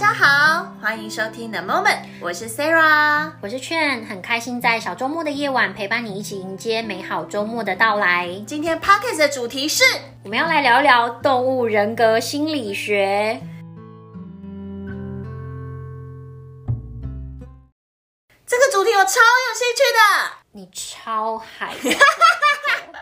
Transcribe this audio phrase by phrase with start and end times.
[0.00, 8.40] 大家好，欢迎收听 The Moment，我是 Sarah，我是劝，很开心在小周末的夜晚陪伴你一起迎接美好周末的到来。
[8.46, 9.82] 今天 Podcast 的主题是，
[10.22, 13.40] 我们要来聊聊动物人格心理学。
[18.46, 21.74] 这个主题我超有兴趣的，你超嗨。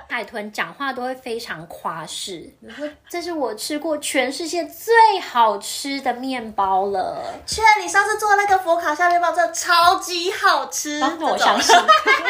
[0.09, 7.23] 海豚讲话都会非常夸饰，你说，这是我吃过全世界最好吃的面包了。
[7.47, 11.75] 确，你上次做的那个佛卡夏面包真的超级好吃，帮我相信，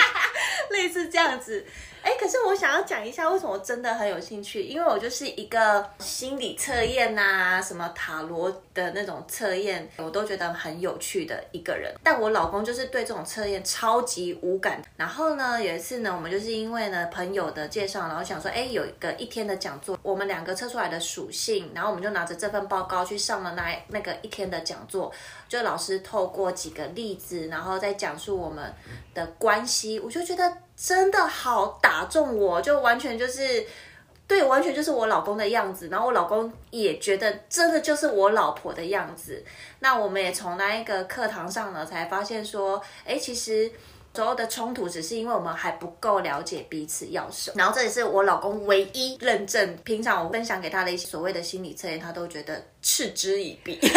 [0.70, 1.66] 类似这样子。
[2.06, 4.62] 哎，可是我想要讲一下，为什么我真的很有兴趣？
[4.62, 11.92] 因为我就是一个心理测验呐、什么塔罗的那种测验，我都觉得很有趣的一个人。
[12.04, 14.80] 但我老公就是对这种测验超级无感。
[14.96, 25.12] 然后呢，有一次呢，我们就是因为呢朋友的介绍，然后想说，哎，有一个一天的讲座，我们两个测出来的属性，然后我们就拿着这份报告去上了那那个一天的讲座。
[25.48, 28.72] 就老师透过几个例子，然后再讲述我们
[29.12, 30.56] 的关系，我就觉得。
[30.76, 33.66] 真的好打中我，就完全就是，
[34.28, 35.88] 对，完全就是我老公的样子。
[35.88, 39.42] 然后我老公也觉得真的就是我老婆的样子。
[39.78, 43.70] 那我们也从那一个课堂上呢，才发现说，哎，其实
[44.14, 47.56] 所有的冲突只是因为我们还不够了解彼此要什么。
[47.56, 53.80] 然后这也是我老公唯一认证，平常我分享给他的一些所谓的心理测验，他都觉得嗤之以鼻。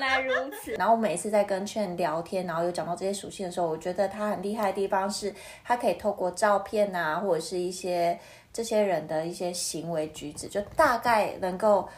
[0.00, 0.72] 原来如此。
[0.72, 5.32] 然后我每次在跟劝聊天，然后有讲到这些属性的时候，我觉得他很厉害的地方是，
[5.64, 8.18] 他可以透过照片啊，或者是一些
[8.52, 11.88] 这些人的一些行为举止，就大概能够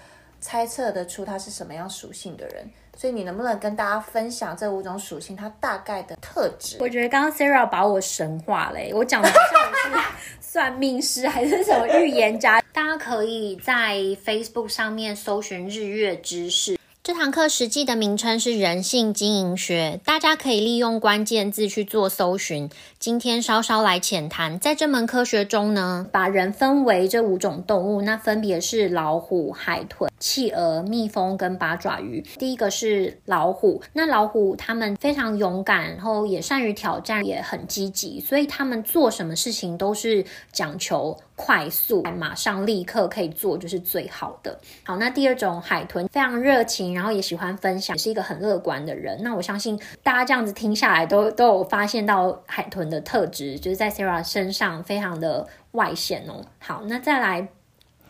[0.41, 2.69] 猜测得出他是什么样属性的人。
[2.95, 6.77] 所以你能不能跟大家分享这五种属性，他大概的特质？
[6.79, 10.09] 我觉得刚刚 Sarah 把我神化了，我讲的好像我是
[10.43, 12.63] 算命师还是什么预言家。
[12.71, 16.79] 大家可以在 Facebook 上面搜寻日月知识。
[17.05, 22.71] 这堂课实际的名称是人性经营学，大家可以利用关键字去做搜寻。
[23.01, 32.21] 今天稍稍来浅谈，在这门科学中呢，把人分为这五种动物，那分别是老虎、海豚、企鹅、蜜蜂跟八爪鱼。
[32.39, 44.57] 第一个是老虎，那老虎他们非常勇敢，然后也善于挑战，也很积极，所以他们做什么事情都是讲求快速，马上立刻可以做，就是最好的。
[44.85, 49.21] 好，那第二种海豚非常热情，然后也喜欢分享，是一个很乐观的人。
[49.25, 56.45] 那我相信大家这样子听下来都都有发现到海豚的特质，就是在 Sarah 身上非常的外显哦。
[56.61, 57.49] 好，那再来。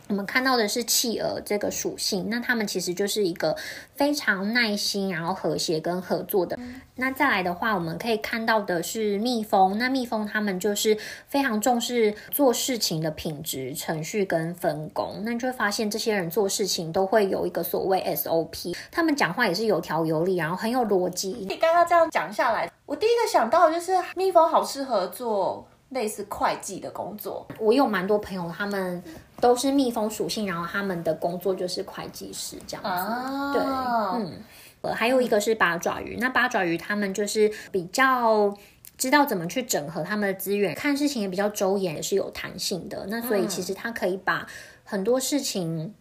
[0.09, 3.55] 我们看到的是企鹅这个属性，那他们其实就是一个
[3.95, 6.59] 非常耐心，然后和谐跟合作的。
[6.95, 10.95] 那再来的话，我们可以看到的是蜜蜂，那蜜蜂他们就是
[11.27, 15.21] 非常重视做事情的品质、程序跟分工。
[15.23, 21.29] 那你就会发现，这些人做事情都会有一个所谓 SOP，他们讲话也是有条有理，然后很有逻辑。
[21.49, 27.47] 你刚刚这样讲下来，我第一个想到的就是蜜蜂好适合做类似会计的工作。
[27.59, 29.01] 我有蛮多朋友，他们。
[29.41, 32.89] 都是蜜蜂属性，然后他们的工作就是会计师这样子。
[32.89, 33.53] Oh.
[33.53, 34.41] 对，嗯，
[34.83, 36.15] 呃，还有一个是八爪鱼。
[36.17, 38.55] 那八爪鱼他们就是比较
[38.97, 43.05] 知道怎么去整合他们的资源，看事情也比较周延，也是有弹性的。
[43.09, 44.47] 那所以其实他可以把
[44.85, 45.93] 很多事情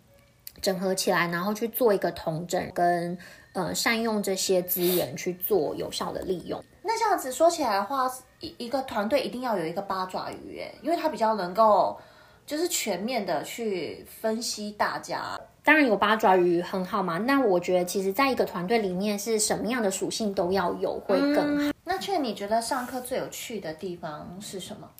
[0.60, 3.18] 整合起来，然后去做一个统整，跟
[3.54, 6.62] 呃善用这些资源去做有效的利用。
[6.84, 8.08] 那这样子说起来的话，
[8.42, 11.98] 一一个团队一定要有一个八爪鱼，哎，因为它比较能够。
[12.44, 17.16] 就是全面的去分析大家，当然有八爪鱼很好嘛。
[17.18, 21.70] 那我觉得，其实在一个团队里面，是什么样的属性都要有会更好。
[21.70, 24.90] 嗯、那劝你觉得上课最有趣的地方是什么？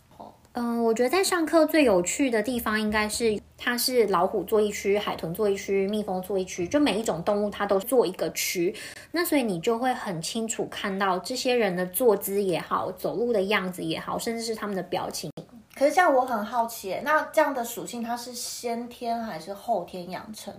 [0.54, 8.74] 嗯、呃，我觉得在上课最有趣的地方应该是，它是老虎坐一区，海豚坐一区，蜜蜂坐一区，就每一种动物它都坐一个区。
[9.12, 15.30] 那所以你就会很清楚看到这些人的坐姿也好，走路的样子也好，甚至是他们的表情。
[15.74, 20.52] 可是这样我很好奇，那这样的属性它是先天还是后天养成？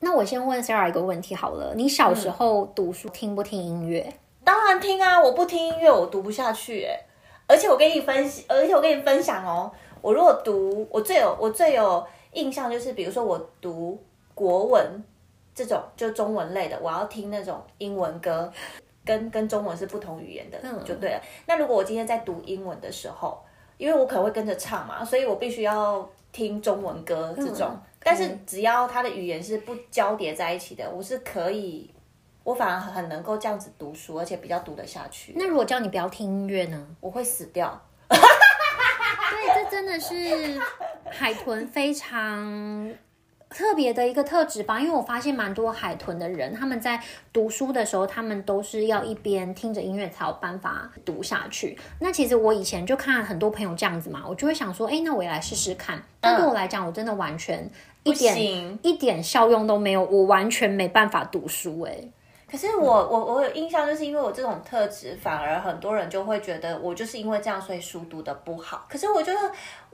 [0.00, 4.14] 那我先问 Sarah 一个问题好了，你小时候读书听不听音乐？
[4.42, 7.00] 当然听啊，我不听音乐我读不下去诶。
[7.48, 13.98] 而且我跟你分析，而且我跟你分享哦，我如果读，我最有我最有印象就是，比如说我读
[14.34, 15.02] 国文
[15.54, 18.52] 这种就中文类的，我要听那种英文歌，
[19.04, 21.20] 跟跟中文是不同语言的，就对了。
[21.46, 23.42] 那如果我今天在读英文的时候，
[23.78, 27.68] 因为我可能会跟着唱嘛，所以我必须要听中文歌这种。
[27.70, 31.90] 嗯、但是只要它的语言是不交叠在一起的，我是可以，
[32.48, 35.34] 我反而很能够这样子读书，而且比较读得下去。
[35.36, 36.86] 那如果叫你不要听音乐呢？
[36.98, 37.78] 我会死掉。
[38.08, 38.18] 对，
[39.54, 40.58] 这真的是
[41.10, 42.90] 海豚非常
[43.50, 46.98] 特别的一个特质吧，因为我发现蛮多海豚的人，他们在
[47.34, 51.78] 读书的时候，他们都是要一边听着音乐才有办法读下去。
[52.00, 56.02] 那其实我以前就看很多朋友这样子嘛，我就会想说，哎，那我也来试试看。
[56.18, 57.70] 但对我来讲，我真的完全
[58.04, 61.94] 一点一点效用都没有，我完全没办法读书哎。
[62.50, 68.86] 可是我我我有印象，就是因为我这种特质，反而很多人就会觉得我就是因为这样，所以书读的不好。
[68.88, 69.38] 可是我觉得。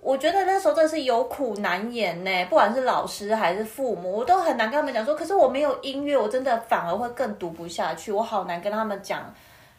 [0.05, 5.15] 我觉得那时候真的是有苦难言呢，不管是老师还是父母，我都很难跟他们讲说。
[5.15, 9.33] 可是我没有音乐，我真的反而会更读不下去，我好难跟他们讲。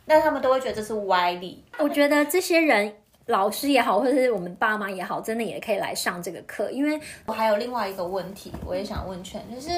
[0.05, 1.63] 那他们都会觉得这是歪理。
[1.77, 2.91] 我觉得这些人，
[3.27, 9.69] 老师也好，或者是我们爸妈也好，真的也可以来上这个课，因为我还有另外一个问题，我也想问全，就是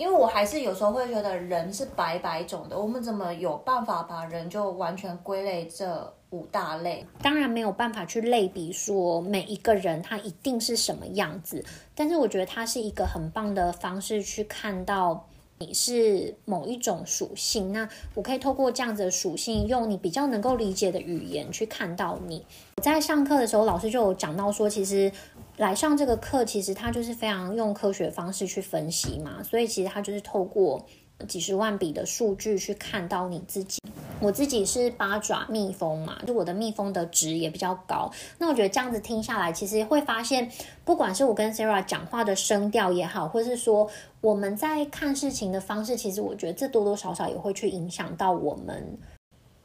[0.00, 6.12] 因为我还是有时候会觉得人是百百种的，我们怎么有办法把人就完全归类这？
[6.30, 15.26] 五大类，当然没有办法去类比说每一个人他一定是什么样子，但是我觉得它是一个很棒的方式去看到
[15.58, 17.72] 你是某一种属性。
[17.72, 22.46] 那我可以透过这样子的属性，用你比较能够理解的语言去看到你。
[22.76, 25.10] 我在上课的时候，老师就有讲到说，其实
[25.60, 30.82] 来上这个课，其实他就是非常用科学方式去分析嘛，所以其实他就是透过
[31.28, 33.78] 几十万笔的数据去看到你自己。
[34.20, 38.10] 我自己是八爪蜜蜂嘛，就我的蜜蜂的值也比较高。
[38.38, 40.50] 那我觉得这样子听下来，其实会发现，
[40.82, 43.86] 不管是我跟 Sarah 讲话的声调也好，或是说
[44.22, 48.98] 我们在看事情的方式，其实我觉得这多多少少也会去影响到我们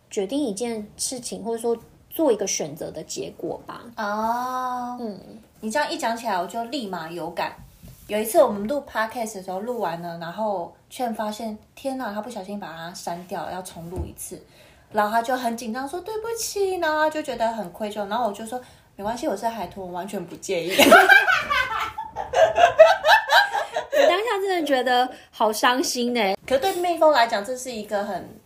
[0.09, 1.77] 决定一件事情，或者说
[2.16, 3.82] 做一个选择的结果吧。
[3.98, 5.20] 哦，嗯，
[5.60, 7.54] 你这样一讲起来，我就立马有感。
[8.08, 14.42] 有一次我们录 podcast 的时候，录完了，然后却发现，天哪，他不小心把它删掉，要重录一次，
[14.94, 18.62] 然后他就很紧张说对不起，然后就觉得很愧疚，然后我就说
[18.96, 20.72] 没关系，我是海豚，我完全不介意。
[20.72, 20.88] 我
[24.08, 26.36] 当下真的觉得好伤心呢。
[26.48, 28.40] 可是对蜜蜂来讲，这是一个很，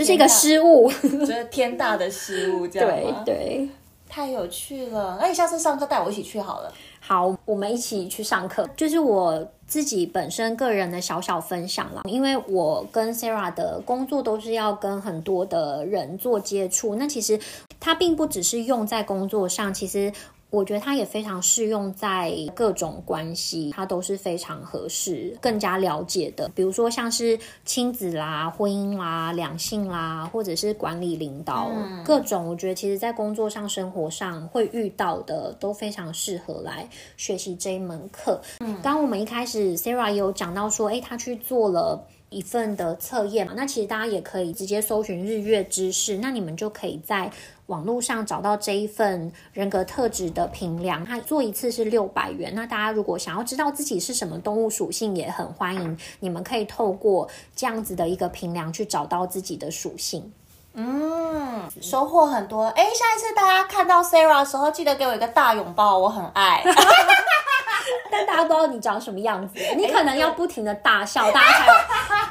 [0.00, 3.22] 这是一个失误， 就是天大的失误，这样吗？
[3.22, 3.68] 对对，
[4.08, 5.18] 太有趣了。
[5.20, 6.72] 那你下次上课带我一起去好了。
[7.00, 8.66] 好，我们一起去上课。
[8.74, 17.38] 就是我自己本身个人的小小分享啦，因为我跟 Sarah 的工作都是要跟很多的人做接触，那其实
[17.78, 20.10] 它并不只是用在工作上，其实。
[20.50, 26.50] 我觉得它也非常适用在各种关系，它都是非常合适、更加了解的。
[26.54, 38.40] 比如说像是亲子啦、婚姻啦、两性啦，或者是管理领导，嗯、各种我觉得其实在工作上、生活上会遇到的，都非常适合来学习这一门课。
[38.58, 47.30] 嗯，刚刚我们一开始 Sarah 有讲到说，诶，他去做了一份的测验嘛，那其实大家也可以直接搜寻日月知识，那你们就可以在。
[47.66, 52.52] 网络上找到这一份人格特质的评量，它做一次是六百元。
[52.52, 60.32] 那大家如果想要知道自己是什么动物属性，也很欢迎你们可以透过这样子的一个评量去找到自己的属性。
[60.74, 62.64] 嗯，收获很多。
[62.64, 66.64] 哎，下一次大家看到 Sarah 的时候，记得给我一个大拥抱，我很爱。
[68.10, 71.72] 但大家不知道你长什么样子，你可能要不停的大笑，大家才有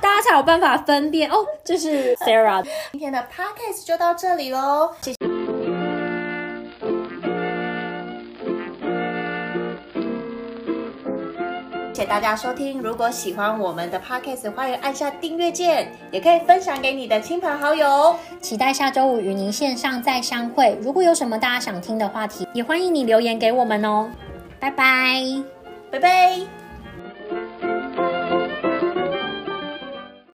[0.01, 2.65] 大家才有办法分辨哦，这是 Sarah。
[2.91, 5.17] 今天的 Podcast 就到这里喽，谢谢。
[11.93, 12.81] 谢谢大家收听。
[12.81, 18.15] 如果喜欢我们的 Podcast，欢迎按下订阅键，也可以分享给你的亲朋好友。
[18.39, 20.77] 期待下周五与您线上再相会。
[20.81, 24.09] 如果有什么大家想听的话题，也欢迎你留言给我们哦。
[24.61, 25.43] 拜拜，
[25.91, 26.58] 拜拜。